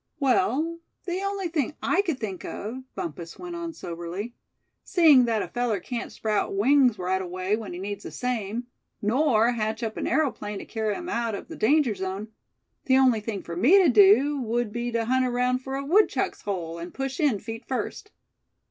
[0.19, 4.33] "Well, the only thing I could think of," Bumpus went on, soberly;
[4.83, 8.65] "seeing that a feller can't sprout wings right away when he needs the same;
[8.99, 12.29] nor hatch up an aeroplane to carry him out of the danger zone
[12.85, 16.41] the only thing for me to do would be to hunt around for a woodchuck's
[16.41, 18.09] hole, and push in, feet first."